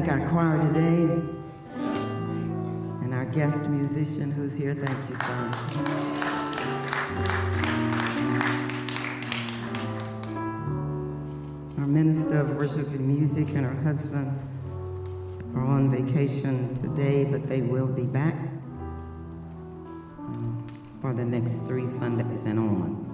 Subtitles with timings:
[0.00, 1.02] Thank our choir today
[3.02, 4.72] and our guest musician who's here.
[4.72, 5.52] Thank you, son.
[11.76, 14.38] Our minister of worship and music and her husband
[15.54, 18.36] are on vacation today, but they will be back
[20.18, 20.66] um,
[21.02, 23.09] for the next three Sundays and on.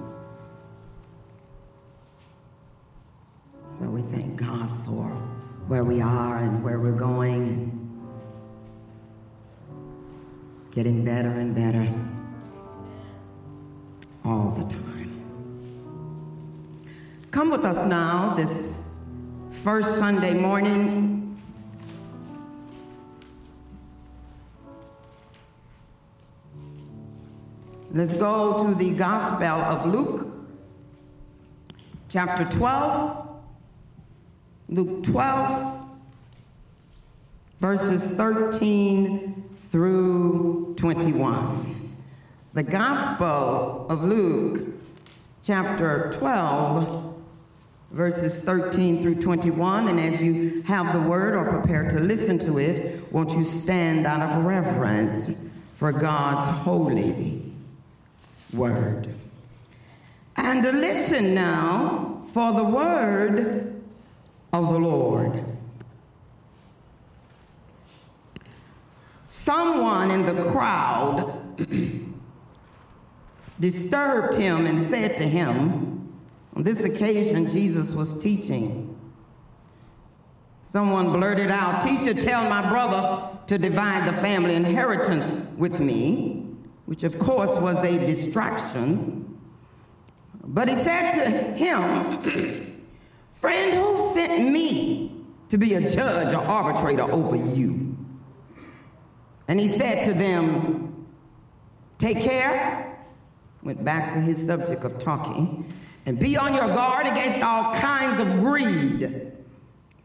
[5.69, 7.77] Where we are and where we're going and
[10.71, 11.93] getting better and better
[14.25, 15.13] all the time.
[17.33, 18.89] Come with us now this
[19.51, 21.37] first Sunday morning.
[27.91, 30.29] Let's go to the Gospel of Luke,
[32.09, 33.26] chapter 12.
[34.69, 35.79] Luke 12,
[37.61, 41.97] verses 13 through 21.
[42.53, 44.75] The Gospel of Luke,
[45.45, 47.15] chapter 12,
[47.93, 49.87] verses 13 through 21.
[49.87, 54.05] And as you have the word or prepare to listen to it, won't you stand
[54.05, 55.31] out of reverence
[55.75, 57.53] for God's holy
[58.53, 59.17] word?
[60.37, 63.76] And listen now for the word
[64.63, 65.45] of the Lord.
[69.27, 71.33] Someone in the crowd
[73.61, 75.93] disturbed him and said to him,
[76.55, 78.99] on this occasion, Jesus was teaching.
[80.63, 86.47] Someone blurted out, Teacher, tell my brother to divide the family inheritance with me,
[86.87, 89.39] which of course was a distraction.
[90.43, 92.23] But he said to him,
[93.47, 97.97] Friend, who sent me to be a judge or arbitrator over you?
[99.47, 101.07] And he said to them,
[101.99, 102.99] Take care.
[103.63, 105.73] Went back to his subject of talking.
[106.07, 109.31] And be on your guard against all kinds of greed.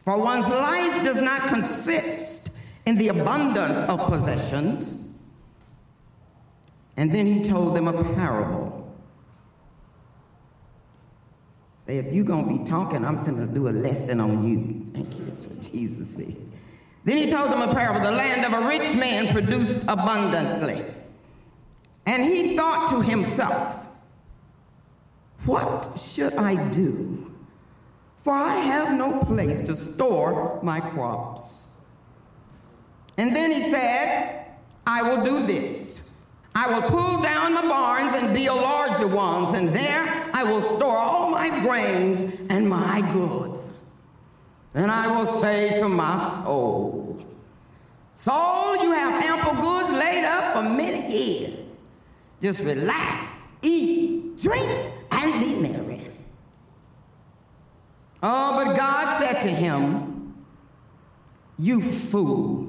[0.05, 2.51] For one's life does not consist
[2.85, 5.09] in the abundance of possessions.
[6.95, 8.80] And then he told them a parable
[11.85, 14.83] Say, if you're going to be talking, I'm going to do a lesson on you.
[14.93, 15.25] Thank you.
[15.25, 16.35] That's what Jesus said.
[17.03, 18.01] Then he told them a parable.
[18.01, 20.85] The land of a rich man produced abundantly.
[22.05, 23.87] And he thought to himself,
[25.45, 27.33] What should I do?
[28.17, 31.65] For I have no place to store my crops.
[33.17, 34.45] And then he said,
[34.85, 36.09] I will do this.
[36.53, 40.97] I will pull down my barns and build larger ones, and there I will store
[40.97, 43.73] all my grains and my goods.
[44.73, 47.25] And I will say to my soul,
[48.11, 51.59] Soul, you have ample goods laid up for many years.
[52.41, 54.69] Just relax, eat, drink,
[55.11, 56.07] and be merry.
[58.23, 60.35] Oh, but God said to him,
[61.57, 62.67] You fool.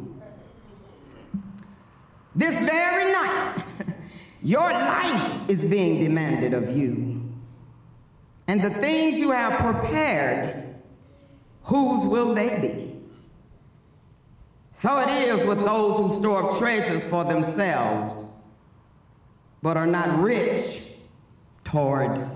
[2.34, 3.64] This very night,
[4.42, 7.11] your life is being demanded of you.
[8.48, 10.74] And the things you have prepared,
[11.64, 12.92] whose will they be?
[14.70, 18.24] So it is with those who store up treasures for themselves,
[19.62, 20.82] but are not rich
[21.64, 22.26] toward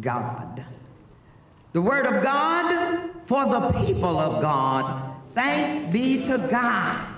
[0.00, 0.64] God.
[1.72, 5.12] The word of God for the people of God.
[5.34, 7.14] Thanks be to God.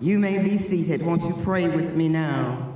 [0.00, 1.00] You may be seated.
[1.02, 2.71] Won't you pray with me now?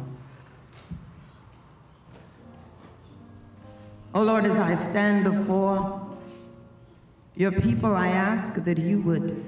[4.16, 6.00] Oh Lord, as I stand before
[7.34, 9.44] your people, I ask that you would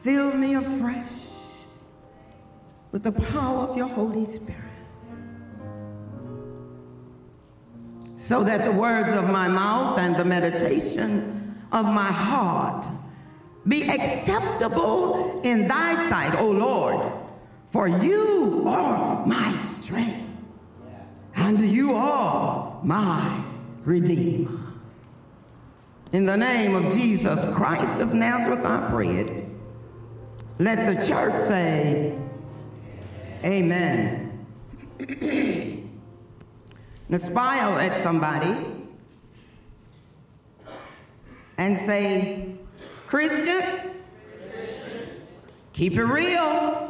[0.00, 1.66] fill me afresh
[2.92, 4.56] with the power of your Holy Spirit.
[8.16, 12.88] So that the words of my mouth and the meditation of my heart
[13.68, 17.06] be acceptable in thy sight, O Lord,
[17.66, 20.26] for you are my strength
[21.36, 23.42] and you are my
[23.84, 24.60] Redeemer.
[26.12, 29.44] In the name of Jesus Christ of Nazareth, I pray it.
[30.58, 32.16] Let the church say,
[33.44, 34.46] Amen.
[37.08, 38.56] now smile at somebody
[41.58, 42.54] and say,
[43.06, 43.62] Christian,
[45.72, 46.83] keep it real.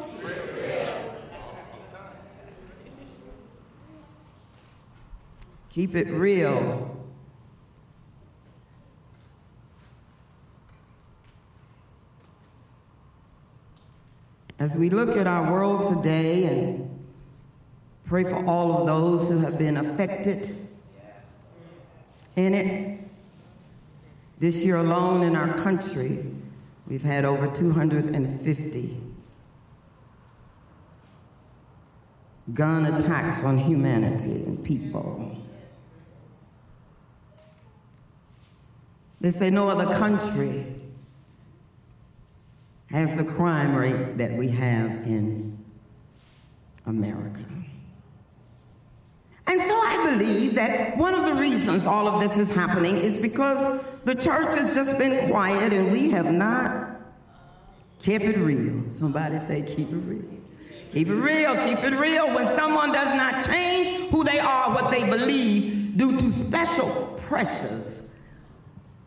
[5.75, 6.95] Keep it real.
[14.61, 17.05] as we look at our world today and
[18.07, 20.57] pray for all of those who have been affected
[22.37, 23.01] in it.
[24.39, 26.25] This year alone in our country,
[26.87, 29.01] we've had over 250
[32.55, 35.44] gun attacks on humanity and people.
[39.25, 40.67] They say no other country
[42.91, 45.57] has the crime rate that we have in
[46.85, 47.41] America.
[49.47, 53.17] And so I believe that one of the reasons all of this is happening is
[53.17, 57.01] because the church has just been quiet and we have not
[58.03, 58.83] kept it real.
[58.91, 60.23] Somebody say, keep it real.
[60.91, 62.27] Keep it real, keep it real.
[62.35, 68.05] When someone does not change who they are, what they believe, due to special pressures,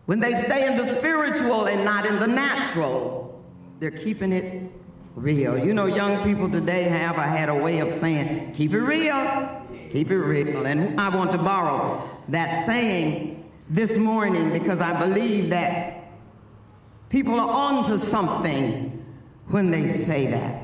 [0.08, 3.44] when they stay in the spiritual and not in the natural,
[3.80, 4.72] they're keeping it
[5.16, 5.58] real.
[5.58, 9.66] You know, young people today have, I had a way of saying, keep it real,
[9.92, 10.66] keep it real.
[10.66, 16.06] And I want to borrow that saying this morning because I believe that
[17.10, 19.06] people are onto something
[19.50, 20.64] when they say that.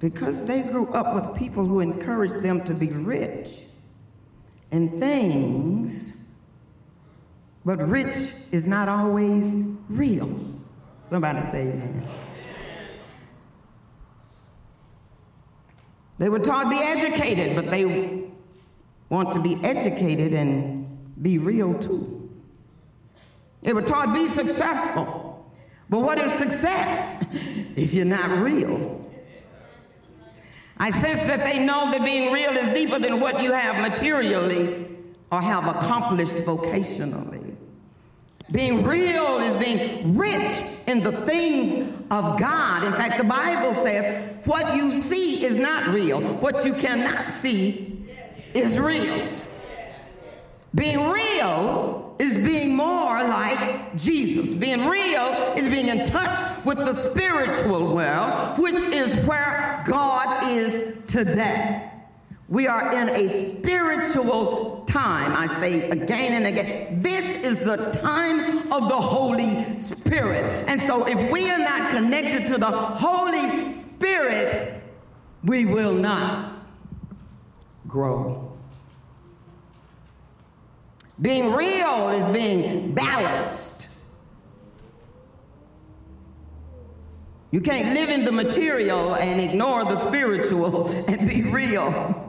[0.00, 3.66] because they grew up with people who encouraged them to be rich
[4.70, 6.24] in things,
[7.64, 9.54] but rich is not always
[9.88, 10.28] real.
[11.06, 12.04] Somebody say amen.
[16.18, 18.24] They were taught to be educated, but they
[19.08, 20.86] want to be educated and
[21.20, 22.30] be real too.
[23.62, 25.50] They were taught to be successful.
[25.88, 27.26] But what is success
[27.76, 29.09] if you're not real?
[30.80, 34.86] I sense that they know that being real is deeper than what you have materially
[35.30, 37.54] or have accomplished vocationally.
[38.50, 42.84] Being real is being rich in the things of God.
[42.84, 48.02] In fact, the Bible says what you see is not real, what you cannot see
[48.54, 49.28] is real.
[50.74, 54.54] Being real is being more like Jesus.
[54.54, 59.59] Being real is being in touch with the spiritual world, which is where
[59.90, 61.90] God is today.
[62.48, 65.32] We are in a spiritual time.
[65.32, 70.44] I say again and again, this is the time of the Holy Spirit.
[70.68, 74.80] And so if we are not connected to the Holy Spirit,
[75.42, 76.48] we will not
[77.88, 78.56] grow.
[81.20, 83.79] Being real is being balanced.
[87.50, 92.26] You can't live in the material and ignore the spiritual and be real.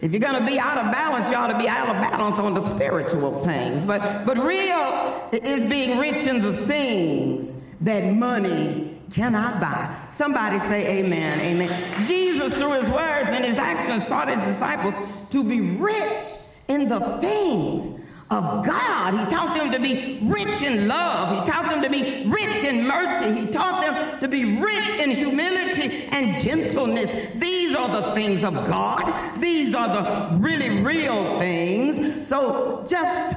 [0.00, 2.38] If you're going to be out of balance, you ought to be out of balance
[2.38, 3.84] on the spiritual things.
[3.84, 9.96] But, but real is being rich in the things that money cannot buy.
[10.10, 12.02] Somebody say amen, amen.
[12.04, 14.94] Jesus, through his words and his actions, taught his disciples
[15.30, 16.28] to be rich
[16.68, 17.94] in the things
[18.30, 19.14] of God.
[19.14, 21.38] He taught them to be rich in love.
[21.38, 23.40] He taught them to be rich in mercy.
[23.40, 27.30] He taught them to be rich in humility and gentleness.
[27.36, 29.40] These are the things of God.
[29.40, 32.28] These are the really real things.
[32.28, 33.36] So just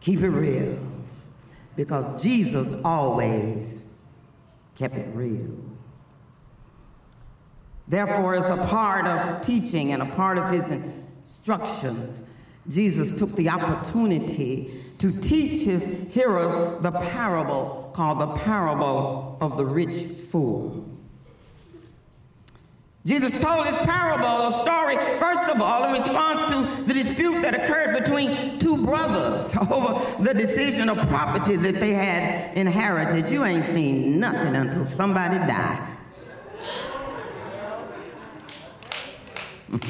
[0.00, 0.78] keep it real
[1.76, 3.82] because Jesus always
[4.74, 5.54] kept it real.
[7.88, 12.22] Therefore, as a part of teaching and a part of his instructions,
[12.68, 19.64] Jesus took the opportunity to teach his hearers the parable called the parable of the
[19.64, 20.84] rich fool.
[23.06, 27.54] Jesus told his parable, a story, first of all, in response to the dispute that
[27.54, 33.30] occurred between two brothers over the decision of property that they had inherited.
[33.30, 35.88] You ain't seen nothing until somebody died.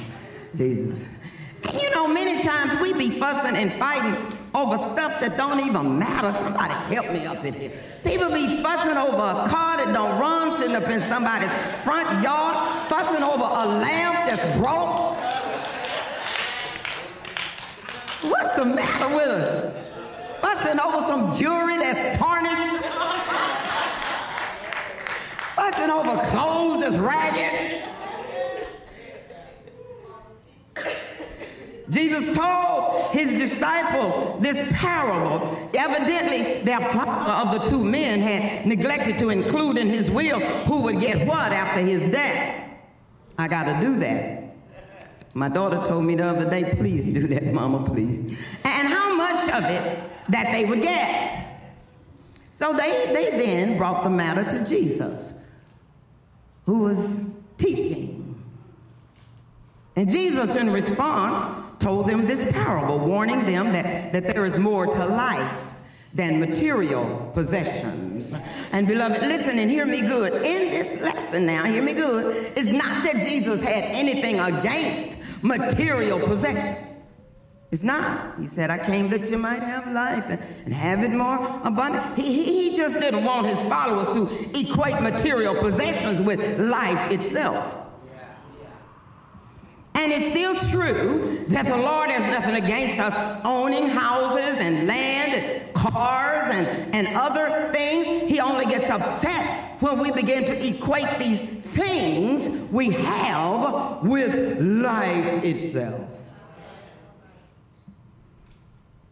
[0.54, 1.17] Jesus.
[1.74, 4.14] You know, many times we be fussing and fighting
[4.54, 6.32] over stuff that don't even matter.
[6.32, 7.72] Somebody help me up in here.
[8.04, 11.52] People be fussing over a car that don't run, sitting up in somebody's
[11.84, 15.16] front yard, fussing over a lamp that's broke.
[18.30, 19.74] What's the matter with us?
[20.40, 22.84] Fussing over some jewelry that's tarnished.
[25.54, 27.84] Fussing over clothes that's ragged.
[31.90, 35.70] Jesus told his disciples this parable.
[35.74, 40.82] Evidently, their father of the two men had neglected to include in his will who
[40.82, 42.70] would get what after his death.
[43.38, 44.54] I got to do that.
[45.34, 48.38] My daughter told me the other day, please do that, mama, please.
[48.64, 51.46] And how much of it that they would get.
[52.54, 55.32] So they, they then brought the matter to Jesus,
[56.66, 57.20] who was
[57.56, 58.42] teaching.
[59.94, 64.86] And Jesus, in response, told them this parable, warning them that, that there is more
[64.86, 65.72] to life
[66.14, 68.34] than material possessions.
[68.72, 70.32] And beloved, listen and hear me good.
[70.32, 76.18] In this lesson now, hear me good, it's not that Jesus had anything against material
[76.18, 77.02] possessions.
[77.70, 78.38] It's not.
[78.38, 82.16] He said, I came that you might have life and, and have it more abundant.
[82.16, 87.87] He, he, he just didn't want his followers to equate material possessions with life itself.
[90.10, 95.34] And it's still true that the Lord has nothing against us owning houses and land
[95.34, 98.06] and cars and, and other things.
[98.06, 105.44] He only gets upset when we begin to equate these things we have with life
[105.44, 106.17] itself.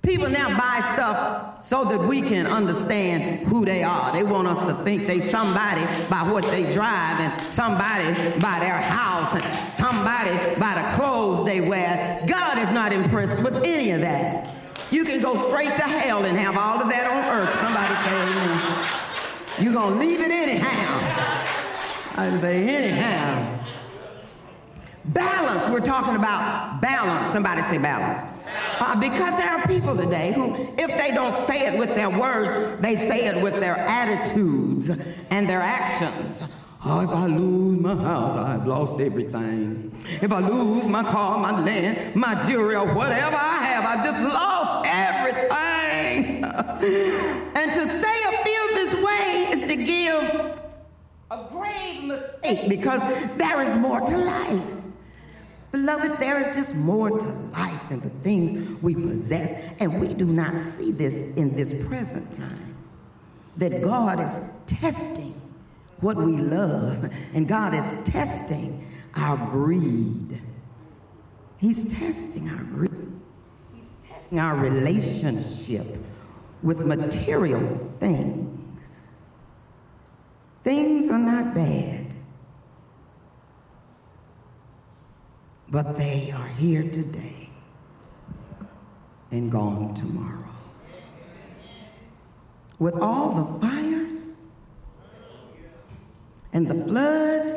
[0.07, 4.13] People now buy stuff so that we can understand who they are.
[4.13, 8.81] They want us to think they somebody by what they drive and somebody by their
[8.81, 12.25] house and somebody by the clothes they wear.
[12.29, 14.49] God is not impressed with any of that.
[14.93, 17.53] You can go straight to hell and have all of that on earth.
[17.61, 19.65] Somebody say amen.
[19.65, 21.57] You're going to leave it anyhow.
[22.15, 23.66] I say anyhow.
[25.09, 25.71] Balance.
[25.71, 27.31] We're talking about balance.
[27.31, 28.29] Somebody say balance.
[28.79, 32.81] Uh, because there are people today who, if they don't say it with their words,
[32.81, 34.91] they say it with their attitudes
[35.31, 36.43] and their actions.
[36.85, 39.93] Oh, if I lose my house, I've lost everything.
[40.23, 44.23] If I lose my car, my land, my jewelry, or whatever I have, I've just
[44.23, 46.45] lost everything.
[47.57, 50.61] and to say or feel this way is to give
[51.31, 53.01] a grave mistake because
[53.37, 54.76] there is more to life.
[55.73, 60.27] Beloved, there is just more to life than the things we possess, and we do
[60.27, 62.77] not see this in this present time.
[63.57, 65.41] That God is testing
[66.01, 70.41] what we love, and God is testing our greed.
[71.59, 72.91] He's testing our greed.
[73.75, 75.99] He's testing our relationship
[76.63, 77.61] with material
[77.99, 79.09] things.
[80.65, 82.06] Things are not bad.
[85.71, 87.49] But they are here today
[89.31, 90.43] and gone tomorrow.
[92.79, 94.33] With all the fires
[96.53, 97.57] and the floods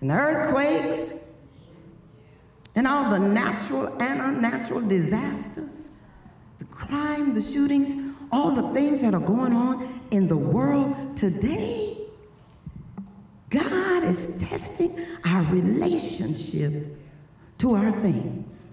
[0.00, 1.24] and the earthquakes
[2.74, 5.90] and all the natural and unnatural disasters,
[6.58, 7.96] the crime, the shootings,
[8.32, 11.91] all the things that are going on in the world today
[14.12, 16.96] is testing our relationship
[17.58, 18.70] to our things.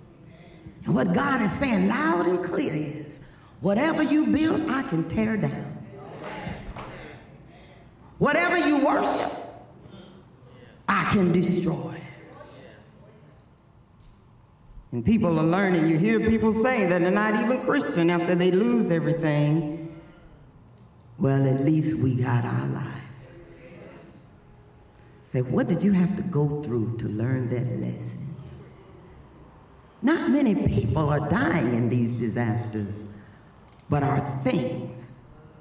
[0.85, 3.19] And what God is saying loud and clear is
[3.61, 5.77] whatever you build, I can tear down.
[8.17, 9.31] Whatever you worship,
[10.87, 11.95] I can destroy.
[14.91, 15.87] And people are learning.
[15.87, 20.01] You hear people say that they're not even Christian after they lose everything.
[21.19, 22.98] Well, at least we got our life.
[25.31, 28.35] Say, what did you have to go through to learn that lesson?
[30.01, 33.05] Not many people are dying in these disasters,
[33.91, 35.11] but our things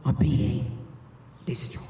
[0.06, 0.86] are being
[1.44, 1.84] destroyed.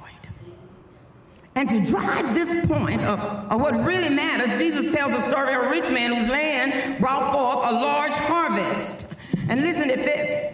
[1.55, 5.67] And to drive this point of, of what really matters, Jesus tells a story of
[5.67, 9.15] a rich man whose land brought forth a large harvest.
[9.49, 10.48] And listen to this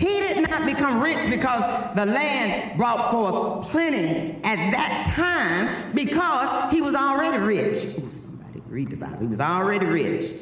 [0.00, 1.60] he did not become rich because
[1.94, 7.84] the land brought forth plenty at that time because he was already rich.
[7.84, 9.18] Ooh, somebody read the Bible.
[9.18, 10.32] He was already rich.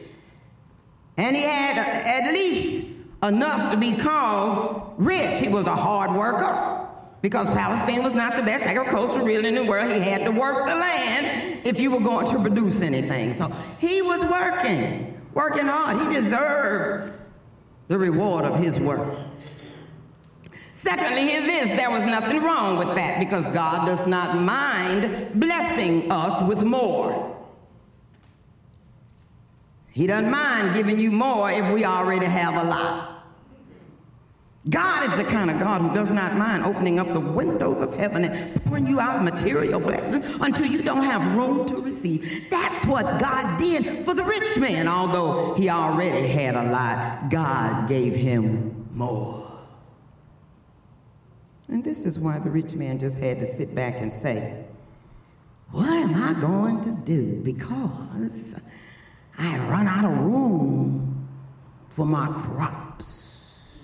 [1.17, 2.85] And he had at least
[3.25, 5.41] enough to be called rich.
[5.41, 6.87] He was a hard worker
[7.21, 9.91] because Palestine was not the best agricultural region in the world.
[9.91, 13.33] He had to work the land if you were going to produce anything.
[13.33, 13.51] So
[13.81, 15.99] he was working, working hard.
[15.99, 17.13] He deserved
[17.89, 19.18] the reward of his work.
[20.79, 26.09] Secondly, hear this there was nothing wrong with that because God does not mind blessing
[26.09, 27.37] us with more.
[29.91, 33.25] He doesn't mind giving you more if we already have a lot.
[34.71, 37.93] God is the kind of God who does not mind opening up the windows of
[37.95, 42.49] heaven and pouring you out material blessings until you don't have room to receive.
[42.51, 44.87] That's what God did for the rich man.
[44.87, 49.48] Although he already had a lot, God gave him more.
[51.69, 54.65] And this is why the rich man just had to sit back and say,
[55.71, 57.41] What am I going to do?
[57.43, 58.55] Because
[59.39, 61.29] I run out of room
[61.91, 63.79] for my crops.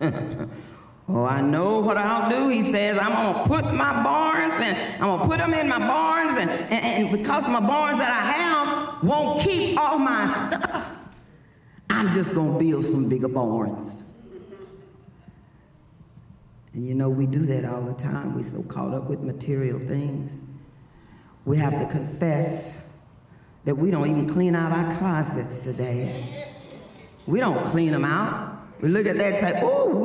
[0.00, 2.48] oh, I know what I'll do.
[2.48, 5.68] He says, I'm going to put my barns and I'm going to put them in
[5.68, 6.32] my barns.
[6.32, 10.96] And, and, and because my barns that I have won't keep all my stuff,
[11.90, 14.03] I'm just going to build some bigger barns.
[16.74, 18.34] And you know, we do that all the time.
[18.34, 20.42] We're so caught up with material things.
[21.44, 22.80] We have to confess
[23.64, 26.48] that we don't even clean out our closets today.
[27.26, 28.58] We don't clean them out.
[28.80, 30.04] We look at that and say, oh,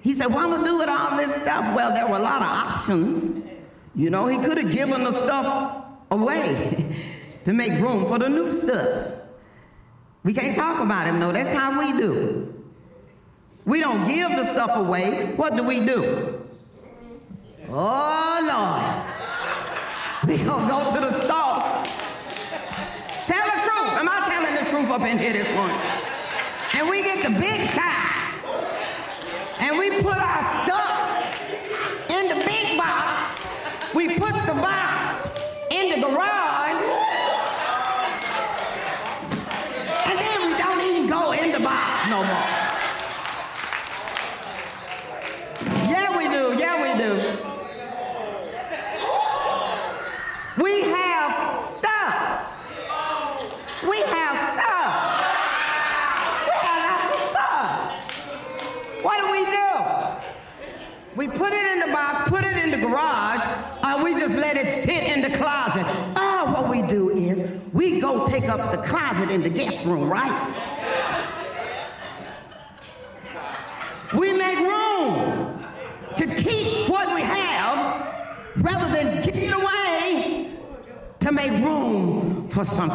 [0.00, 1.74] he said, what am I going to do with all this stuff?
[1.74, 3.46] Well, there were a lot of options.
[3.94, 6.94] You know, he could have given the stuff away
[7.44, 9.14] to make room for the new stuff.
[10.24, 11.32] We can't talk about him, no.
[11.32, 12.51] That's how we do.
[13.64, 15.34] We don't give the stuff away.
[15.36, 16.40] What do we do?
[17.68, 20.28] Oh, Lord.
[20.28, 21.62] We gonna go to the store.
[23.26, 23.92] Tell the truth.
[23.98, 25.76] Am I telling the truth up in here this morning?
[26.74, 28.12] And we get the big size.
[29.60, 30.91] And we put our stuff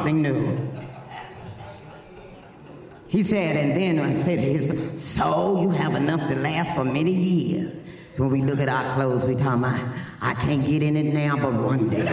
[0.07, 0.57] something new.
[3.07, 6.83] He said, and then I said to his, so you have enough to last for
[6.83, 7.83] many years.
[8.11, 9.79] So when we look at our clothes, we talk about,
[10.21, 12.07] I can't get in it now, but one day.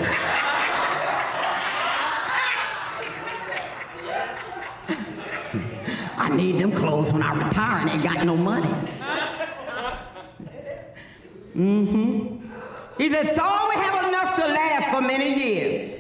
[6.17, 8.69] I need them clothes when I retire and ain't got no money.
[11.57, 12.49] Mm-hmm.
[12.99, 15.95] He said, so we have enough to last for many years.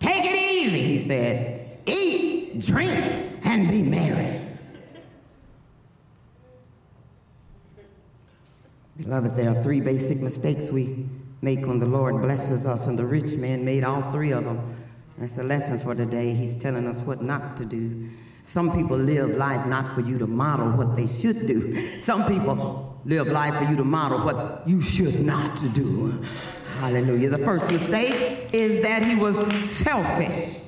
[0.00, 1.80] Take it easy, he said.
[1.86, 4.40] Eat, drink, and be merry.
[8.98, 11.06] Beloved, there are three basic mistakes we
[11.40, 14.60] make when the Lord blesses us, and the rich man made all three of them.
[15.18, 16.34] That's a lesson for today.
[16.34, 18.08] He's telling us what not to do.
[18.42, 21.76] Some people live life not for you to model what they should do.
[22.00, 26.20] Some people live life for you to model what you should not to do.
[26.80, 27.28] Hallelujah.
[27.28, 30.58] The first mistake is that he was selfish.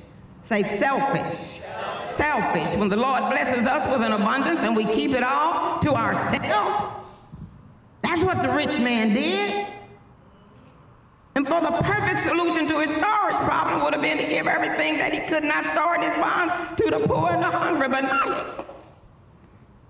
[0.41, 1.61] Say selfish.
[2.05, 2.77] Selfish.
[2.77, 7.00] When the Lord blesses us with an abundance and we keep it all to ourselves,
[8.11, 9.67] that's what the rich man did.
[11.35, 14.97] And for the perfect solution to his storage problem would have been to give everything
[14.97, 18.01] that he could not store in his bonds to the poor and the hungry, but
[18.01, 18.65] not him.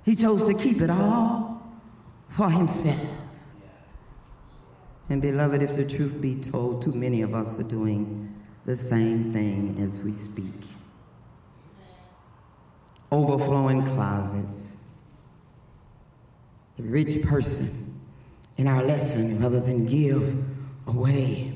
[0.06, 1.64] He chose to keep it all
[2.30, 3.18] for himself.
[5.10, 8.32] And beloved, if the truth be told, too many of us are doing
[8.66, 10.54] the same thing as we speak.
[13.12, 14.76] Overflowing closets.
[16.78, 17.90] The rich person
[18.62, 20.38] in our lesson, rather than give
[20.86, 21.52] away,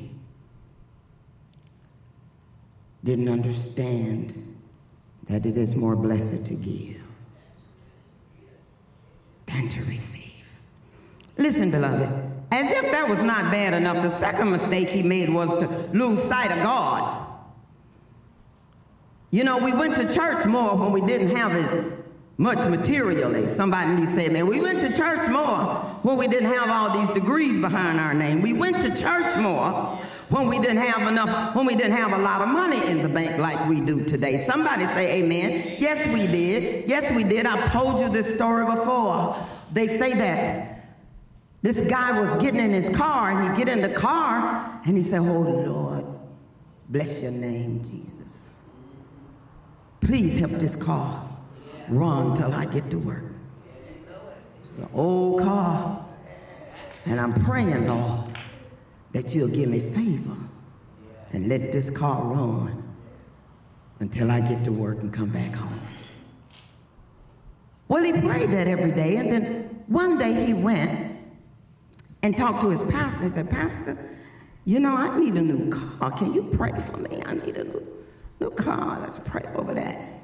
[3.04, 4.34] didn't understand
[5.26, 7.04] that it is more blessed to give
[9.46, 10.44] than to receive.
[11.38, 12.10] Listen, beloved,
[12.52, 16.24] as if that was not bad enough, the second mistake he made was to lose
[16.24, 17.28] sight of God.
[19.30, 21.95] You know, we went to church more when we didn't have as
[22.38, 23.48] much materially.
[23.48, 26.92] Somebody needs to say, man, we went to church more when we didn't have all
[26.92, 28.42] these degrees behind our name.
[28.42, 32.18] We went to church more when we didn't have enough, when we didn't have a
[32.18, 34.40] lot of money in the bank like we do today.
[34.40, 35.78] Somebody say amen.
[35.80, 36.90] Yes, we did.
[36.90, 37.46] Yes, we did.
[37.46, 39.38] I've told you this story before.
[39.72, 40.72] They say that
[41.62, 45.04] this guy was getting in his car and he'd get in the car and he
[45.04, 46.06] said, Oh Lord,
[46.90, 48.50] bless your name, Jesus.
[50.02, 51.35] Please help this car
[51.90, 53.24] run till I get to work.
[54.62, 56.06] It's an old car.
[57.06, 58.26] And I'm praying, Lord,
[59.14, 60.36] that you'll give me favor
[61.32, 62.84] and let this car run
[64.00, 65.80] until I get to work and come back home.
[67.88, 71.18] Well, he prayed that every day, and then one day he went
[72.24, 73.26] and talked to his pastor.
[73.26, 73.98] He said, Pastor,
[74.66, 76.10] you know, I need a new car.
[76.12, 77.22] Can you pray for me?
[77.24, 77.88] I need a new,
[78.40, 79.00] new car.
[79.00, 80.15] Let's pray over that.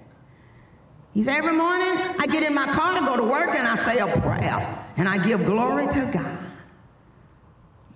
[1.14, 3.76] He said, Every morning I get in my car to go to work and I
[3.76, 6.38] say a prayer and I give glory to God.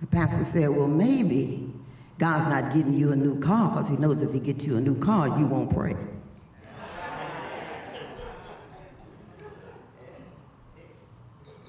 [0.00, 1.72] The pastor said, Well, maybe
[2.18, 4.80] God's not getting you a new car because he knows if he gets you a
[4.80, 5.96] new car, you won't pray.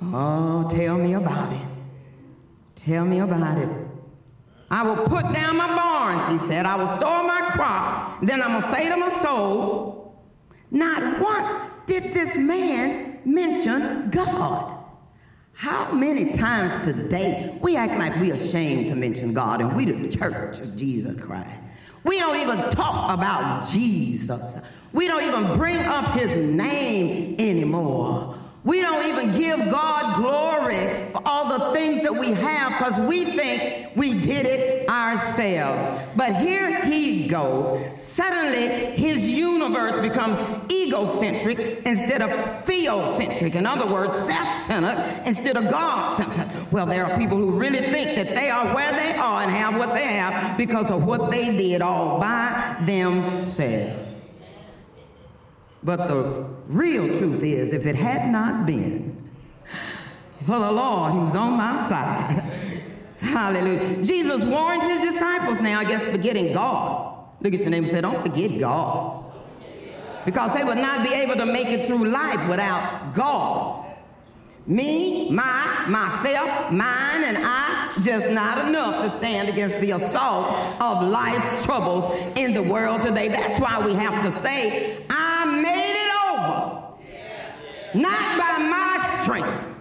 [0.02, 1.68] Oh, tell me about it.
[2.76, 3.70] Tell me about it.
[4.70, 6.66] I will put down my barns, he said.
[6.66, 8.22] I will store my crop.
[8.22, 9.97] Then I'm going to say to my soul,
[10.72, 14.74] not once did this man mention God.
[15.54, 20.10] How many times today we act like we're ashamed to mention God and we the
[20.10, 21.50] church of Jesus Christ.
[22.04, 24.60] We don't even talk about Jesus.
[24.94, 28.36] We don't even bring up his name anymore.
[28.68, 33.24] We don't even give God glory for all the things that we have because we
[33.24, 35.90] think we did it ourselves.
[36.18, 37.80] But here he goes.
[37.96, 40.38] Suddenly, his universe becomes
[40.70, 42.30] egocentric instead of
[42.66, 43.56] theocentric.
[43.56, 46.70] In other words, self centered instead of God centered.
[46.70, 49.78] Well, there are people who really think that they are where they are and have
[49.78, 54.07] what they have because of what they did all by themselves.
[55.84, 59.30] But the real truth is, if it had not been
[60.46, 62.44] for the Lord who's on my side,
[63.20, 64.04] hallelujah.
[64.04, 67.18] Jesus warned his disciples now against forgetting God.
[67.42, 69.26] Look at your neighbor and say, Don't forget God.
[70.26, 73.86] Because they would not be able to make it through life without God.
[74.66, 81.08] Me, my, myself, mine, and I, just not enough to stand against the assault of
[81.08, 83.30] life's troubles in the world today.
[83.30, 86.84] That's why we have to say, I made it over.
[87.94, 89.76] Not by my strength,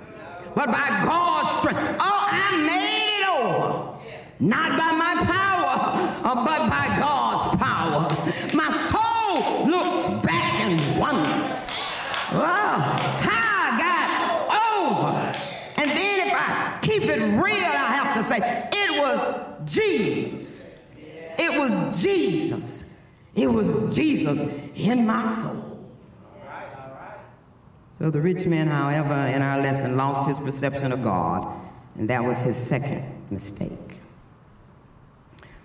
[0.54, 1.80] but by God's strength.
[2.00, 3.98] Oh, I made it over.
[4.38, 5.76] Not by my power,
[6.24, 8.08] uh, but by God's power.
[8.54, 11.60] My soul looks back and wonders.
[12.32, 12.76] Oh,
[13.20, 14.08] how I got
[14.78, 15.16] over.
[15.78, 20.62] And then if I keep it real, I have to say, it was Jesus.
[21.38, 22.84] It was Jesus.
[23.34, 24.44] It was Jesus
[24.76, 25.75] in my soul.
[27.98, 31.48] So the rich man, however, in our lesson lost his perception of God,
[31.94, 34.00] and that was his second mistake.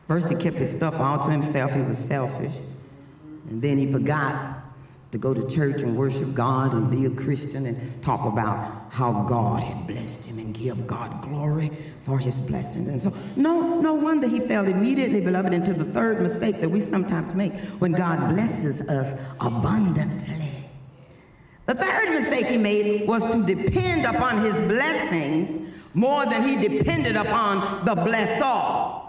[0.08, 1.74] First, he kept his stuff all to himself.
[1.74, 2.54] He was selfish.
[3.50, 4.60] And then he forgot
[5.12, 9.24] to go to church and worship God and be a Christian and talk about how
[9.24, 12.88] God had blessed him and give God glory for his blessings.
[12.88, 16.80] And so, no, no wonder he fell immediately, beloved, into the third mistake that we
[16.80, 20.61] sometimes make when God blesses us abundantly.
[21.72, 25.58] The third mistake he made was to depend upon his blessings
[25.94, 29.02] more than he depended upon the blessor.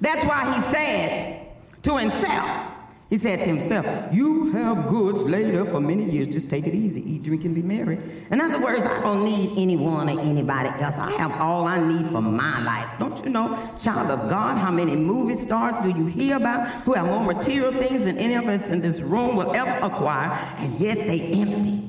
[0.00, 1.48] That's why he said
[1.82, 2.72] to himself,
[3.16, 6.26] he said to himself, You have goods up for many years.
[6.26, 7.00] Just take it easy.
[7.14, 7.98] Eat, drink, and be merry.
[8.30, 10.98] In other words, I don't need anyone or anybody else.
[10.98, 12.86] I have all I need for my life.
[12.98, 16.92] Don't you know, child of God, how many movie stars do you hear about who
[16.92, 20.74] have more material things than any of us in this room will ever acquire, and
[20.74, 21.88] yet they empty?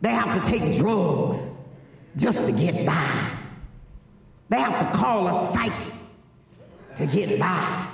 [0.00, 1.50] They have to take drugs
[2.16, 3.30] just to get by.
[4.48, 5.94] They have to call a psychic
[6.96, 7.91] to get by.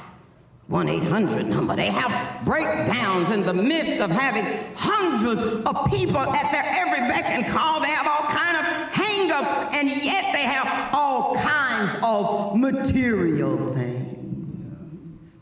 [0.68, 1.74] 1 800 number.
[1.74, 4.44] They have breakdowns in the midst of having
[4.76, 7.81] hundreds of people at their every beck and call.
[7.81, 15.38] They have all kind of hang-ups, and yet they have all kinds of material things.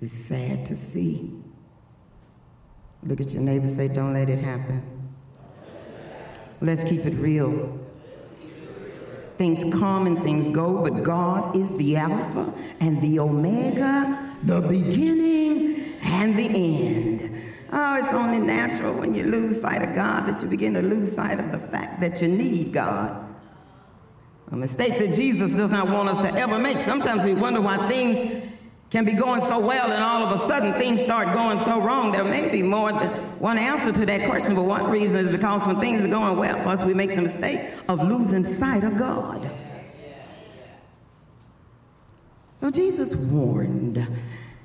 [0.00, 1.32] It's sad to see.
[3.04, 4.82] Look at your neighbor say, Don't let it happen.
[6.60, 7.79] Let's keep it real.
[9.40, 15.94] Things come and things go, but God is the Alpha and the Omega, the beginning
[16.02, 17.42] and the end.
[17.72, 21.10] Oh, it's only natural when you lose sight of God that you begin to lose
[21.10, 23.16] sight of the fact that you need God.
[24.52, 26.78] A mistake that Jesus does not want us to ever make.
[26.78, 28.46] Sometimes we wonder why things
[28.90, 32.10] can be going so well and all of a sudden things start going so wrong.
[32.10, 35.64] There may be more than one answer to that question, but one reason is because
[35.66, 38.96] when things are going well for us, we make the mistake of losing sight of
[38.96, 39.48] God.
[42.56, 43.96] So Jesus warned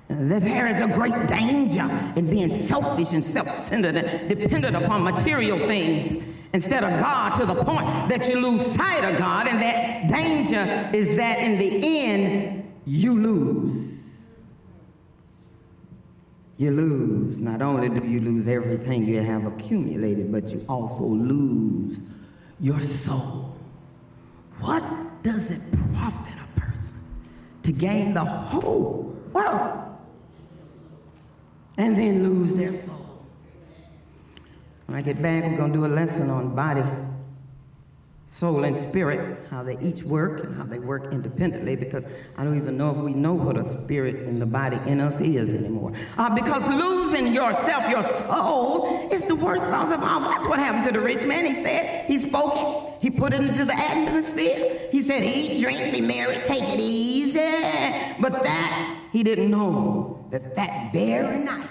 [0.07, 5.59] that there is a great danger in being selfish and self-centered and dependent upon material
[5.59, 6.13] things
[6.53, 10.89] instead of God to the point that you lose sight of God and that danger
[10.93, 13.94] is that in the end you lose
[16.57, 17.39] you lose.
[17.41, 22.01] Not only do you lose everything you have accumulated, but you also lose
[22.59, 23.55] your soul.
[24.59, 24.83] What
[25.21, 25.61] does it
[25.93, 26.95] profit a person
[27.63, 29.85] to gain the whole world
[31.77, 33.25] and then lose their soul.
[34.85, 36.83] When I get back, we're going to do a lesson on body
[38.27, 42.03] soul and spirit, how they each work and how they work independently, because
[42.37, 45.21] I don't even know if we know what a spirit in the body in us
[45.21, 45.93] is anymore.
[46.17, 50.21] Uh, because losing yourself, your soul, is the worst loss of all.
[50.21, 51.45] That's what happened to the rich man.
[51.45, 54.89] He said, he spoke it, he put it into the atmosphere.
[54.91, 57.39] He said, eat, drink, be merry, take it easy.
[58.19, 61.69] But that, he didn't know that that very night,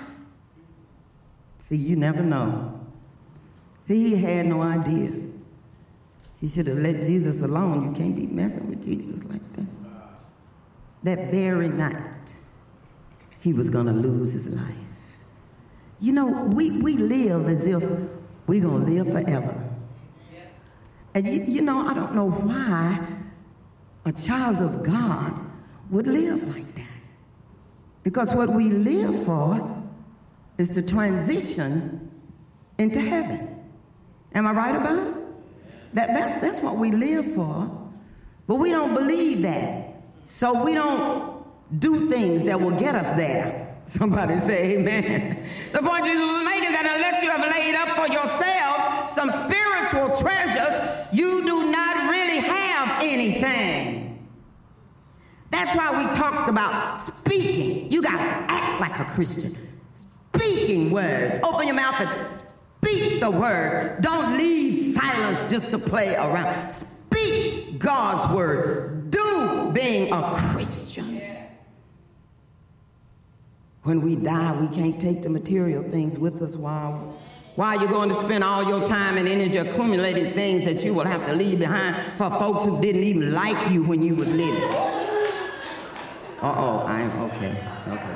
[1.59, 2.81] see, you never know.
[3.87, 5.24] See, he had no idea
[6.45, 7.87] he should have let Jesus alone.
[7.87, 9.65] You can't be messing with Jesus like that.
[11.03, 12.37] That very night,
[13.41, 14.77] he was going to lose his life.
[16.01, 17.83] You know, we, we live as if
[18.47, 19.55] we're going to live forever.
[21.15, 22.99] And you, you know, I don't know why
[24.05, 25.41] a child of God
[25.89, 27.01] would live like that.
[28.03, 29.83] Because what we live for
[30.59, 32.11] is to transition
[32.77, 33.65] into heaven.
[34.35, 35.24] Am I right about it?
[35.95, 37.71] That, that's, that's what we live for.
[38.47, 39.95] But we don't believe that.
[40.25, 41.45] So we don't
[41.79, 43.77] do things that will get us there.
[43.87, 45.47] Somebody say amen.
[45.73, 50.17] The point Jesus was making that unless you have laid up for yourselves some spiritual
[50.17, 54.29] treasures, you do not really have anything.
[55.51, 57.91] That's why we talked about speaking.
[57.91, 59.57] You got to act like a Christian.
[60.35, 61.39] Speaking words.
[61.45, 62.44] Open your mouth and
[62.97, 64.01] Speak the words.
[64.01, 66.73] Don't leave silence just to play around.
[66.73, 69.11] Speak God's word.
[69.11, 71.21] Do being a Christian.
[73.83, 77.19] When we die, we can't take the material things with us while
[77.57, 80.93] why are you going to spend all your time and energy accumulating things that you
[80.93, 84.27] will have to leave behind for folks who didn't even like you when you was
[84.27, 84.61] living?
[86.43, 88.13] Uh-oh, I okay, okay,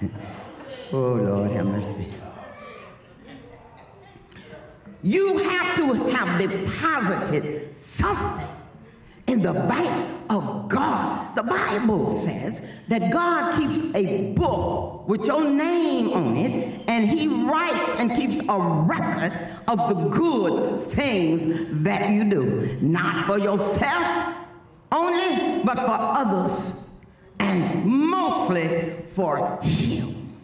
[0.00, 0.10] okay.
[0.92, 2.06] oh Lord, have mercy.
[5.02, 8.46] You have to have deposited something
[9.26, 11.34] in the bank of God.
[11.34, 17.26] The Bible says that God keeps a book with your name on it, and He
[17.26, 19.36] writes and keeps a record
[19.66, 21.46] of the good things
[21.82, 22.78] that you do.
[22.80, 24.36] Not for yourself
[24.92, 26.88] only, but for others,
[27.40, 30.38] and mostly for Him.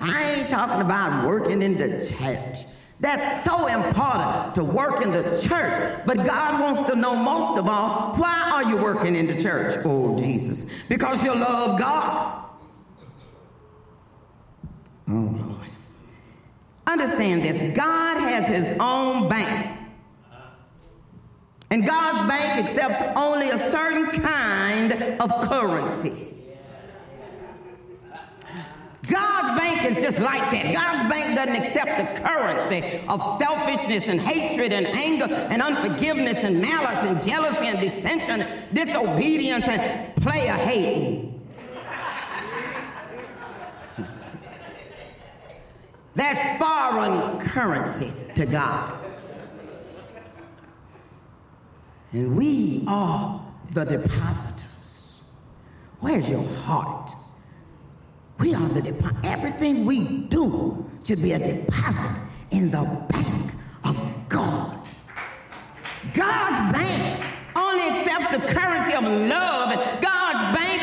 [0.00, 2.66] I ain't talking about working in the church.
[2.98, 6.02] That's so important to work in the church.
[6.06, 9.78] But God wants to know most of all, why are you working in the church?
[9.84, 10.66] Oh, Jesus.
[10.88, 12.44] Because you love God.
[15.08, 15.70] Oh, Lord.
[16.86, 19.78] Understand this God has his own bank.
[21.70, 26.28] And God's bank accepts only a certain kind of currency.
[29.08, 30.74] God's bank is just like that.
[30.74, 31.05] God's
[31.46, 37.22] doesn't accept the currency of selfishness and hatred and anger and unforgiveness and malice and
[37.28, 41.32] jealousy and dissension, disobedience and player hating.
[46.14, 48.94] That's foreign currency to God.
[52.12, 55.22] And we are the depositors.
[56.00, 57.14] Where's your heart?
[58.38, 59.16] We are the deposit.
[59.24, 62.20] Everything we do should be a deposit
[62.50, 63.52] in the bank
[63.84, 64.78] of God.
[66.12, 67.24] God's bank
[67.56, 69.74] only accepts the currency of love.
[70.00, 70.75] God's bank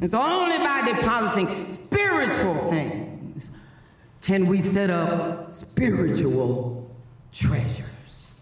[0.00, 3.50] It's only by depositing spiritual things
[4.22, 6.90] can we set up spiritual
[7.32, 8.32] treasures.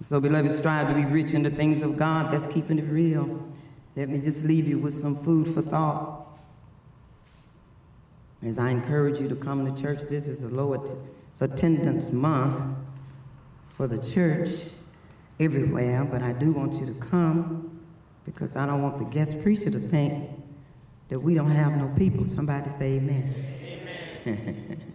[0.00, 2.32] So, beloved, strive to be rich in the things of God.
[2.32, 3.42] That's keeping it real.
[3.96, 6.26] Let me just leave you with some food for thought.
[8.42, 10.74] As I encourage you to come to church, this is a low
[11.40, 12.76] attendance month
[13.70, 14.66] for the church
[15.40, 17.73] everywhere, but I do want you to come
[18.24, 20.28] because I don't want the guest preacher to think
[21.08, 22.24] that we don't have no people.
[22.24, 23.34] Somebody say amen.
[24.26, 24.80] Amen.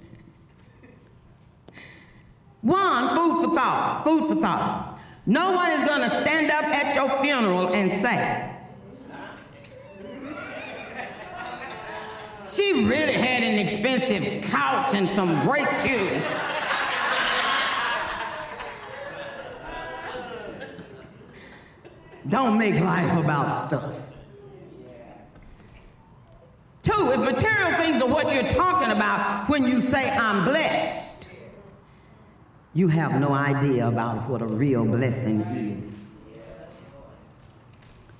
[2.61, 4.03] one, food for thought.
[4.03, 4.99] Food for thought.
[5.25, 8.55] No one is going to stand up at your funeral and say,
[12.49, 16.48] she really had an expensive couch and some great shoes.
[22.29, 24.11] Don't make life about stuff.
[26.83, 31.29] Two, if material things are what you're talking about when you say, I'm blessed,
[32.73, 35.91] you have no idea about what a real blessing is.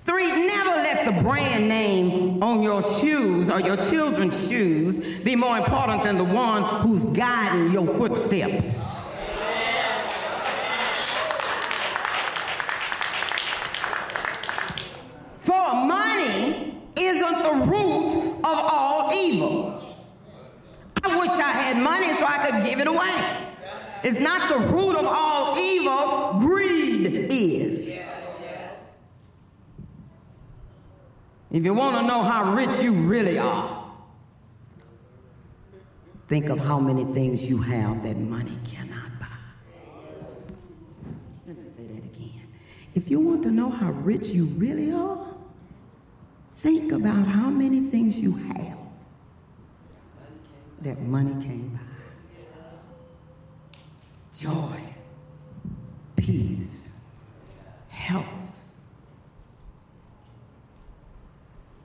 [0.06, 5.58] Three, never let the brand name on your shoes or your children's shoes be more
[5.58, 8.99] important than the one who's guiding your footsteps.
[17.44, 19.96] The root of all evil.
[21.04, 23.48] I wish I had money so I could give it away.
[24.04, 28.00] It's not the root of all evil, greed is.
[31.52, 33.86] If you want to know how rich you really are,
[36.28, 39.26] think of how many things you have that money cannot buy.
[41.48, 42.48] Let me say that again.
[42.94, 45.26] If you want to know how rich you really are,
[46.60, 48.78] think about how many things you have
[50.82, 51.80] that money came by
[54.38, 54.80] joy,
[56.16, 56.88] peace,
[57.90, 58.26] health.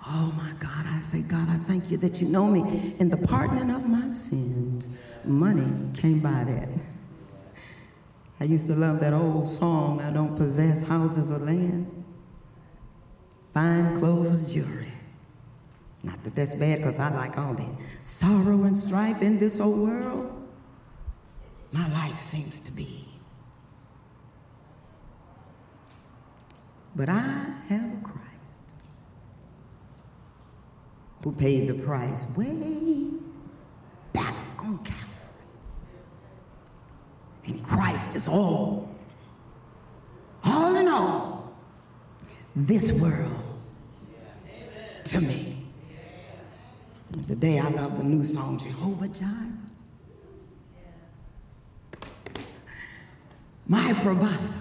[0.07, 2.95] Oh my God, I say, God, I thank you that you know me.
[2.99, 4.91] In the pardoning of my sins,
[5.25, 6.69] money came by that.
[8.39, 12.04] I used to love that old song, I don't possess houses or land,
[13.55, 14.93] fine clothes, jewelry.
[16.03, 17.71] Not that that's bad, because I like all that.
[18.03, 20.31] Sorrow and strife in this old world,
[21.73, 23.05] my life seems to be.
[26.97, 28.25] But I have a Christ
[31.23, 33.11] who paid the price way
[34.13, 35.09] back on Calvary.
[37.47, 38.95] And Christ is all,
[40.45, 41.55] all in all,
[42.55, 43.44] this world
[45.05, 45.67] to me.
[47.27, 49.53] Today I love the new song, Jehovah Jireh.
[53.69, 54.55] My provider.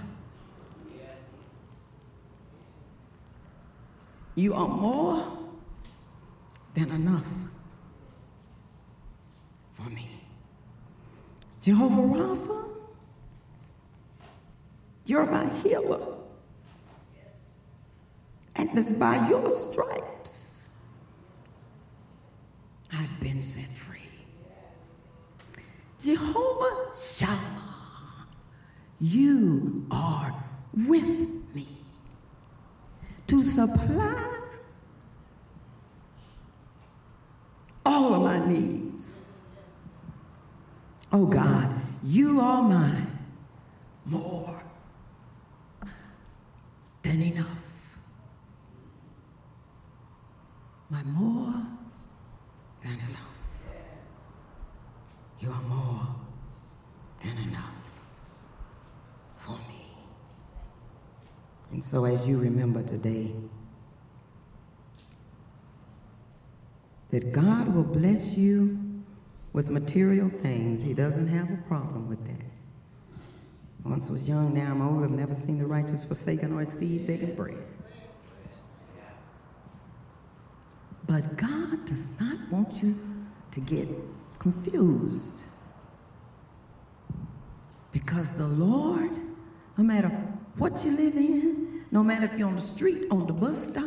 [4.36, 5.26] You are more
[6.74, 7.28] than enough
[9.74, 10.10] for me.
[11.62, 12.66] Jehovah Rapha,
[15.06, 16.23] you're my healer.
[18.56, 20.68] And it's by your stripes
[22.92, 24.00] I've been set free.
[26.00, 28.28] Jehovah Shammah,
[29.00, 30.36] you are
[30.74, 31.04] with
[31.56, 31.68] me
[33.28, 34.42] to supply
[37.86, 39.14] all of my needs.
[41.12, 43.20] Oh God, you are mine
[44.06, 44.62] more
[47.02, 48.00] than enough.
[50.90, 51.54] My more
[52.84, 53.30] than enough.
[55.40, 56.08] You are more
[57.22, 58.02] than enough
[59.36, 59.86] for me.
[61.72, 63.30] And so, as you remember today,
[67.12, 68.80] that God will bless you
[69.54, 70.82] with material things.
[70.82, 72.46] He doesn't have a problem with that.
[73.86, 75.04] Once was young, now I'm old.
[75.04, 77.64] I've never seen the righteous forsaken or a seed begging bread.
[81.06, 82.98] But God does not want you
[83.52, 83.88] to get
[84.40, 85.44] confused.
[87.92, 89.12] Because the Lord,
[89.78, 90.10] no matter
[90.58, 93.86] what you live in, no matter if you're on the street, on the bus stop,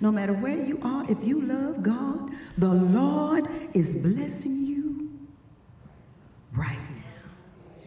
[0.00, 5.10] no matter where you are, if you love God, the Lord is blessing you
[6.52, 7.82] right now.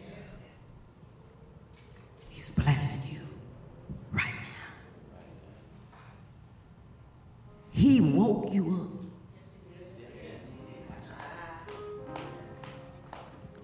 [2.28, 3.26] He's blessing you
[4.12, 5.98] right now.
[7.70, 8.90] He woke you up.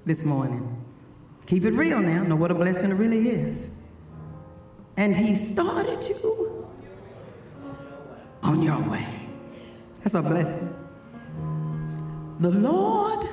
[0.07, 0.83] This morning.
[1.45, 2.23] Keep it real now.
[2.23, 3.71] Know what a blessing it really is.
[5.01, 6.69] And he started you
[8.43, 9.07] on your way.
[10.03, 10.77] That's a blessing.
[12.39, 13.25] The Lord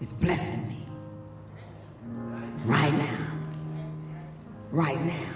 [0.00, 0.86] is blessing me
[2.64, 3.26] right now.
[4.70, 5.34] Right now.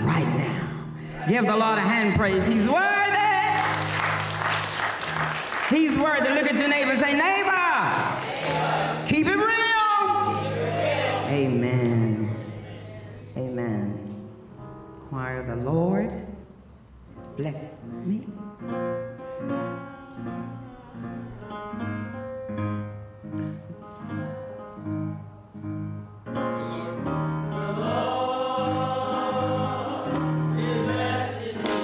[0.00, 1.26] Right now.
[1.28, 2.44] Give the Lord a hand praise.
[2.44, 3.12] He's worthy.
[5.70, 6.28] He's worthy.
[6.34, 8.01] Look at your neighbor say, neighbor,
[15.22, 16.12] admire the Lord.
[17.14, 18.26] He's blessed me.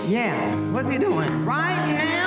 [0.07, 1.45] Yeah, what's he doing?
[1.45, 2.18] Right now.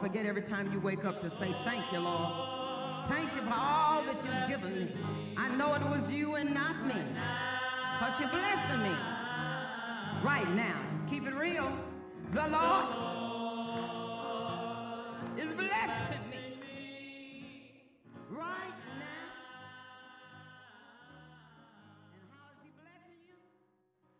[0.00, 3.08] Don't forget every time you wake up to say, Thank you, Lord.
[3.08, 4.92] Thank you for all that you've given me.
[5.36, 6.94] I know it was you and not me.
[7.98, 8.94] Because you're blessing me.
[10.22, 10.80] Right now.
[10.92, 11.76] Just keep it real.
[12.32, 12.84] The Lord
[15.36, 16.47] is blessing me.